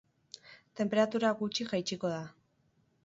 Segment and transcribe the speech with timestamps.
[0.79, 2.21] Tenperatura gutxi jaitsiko da.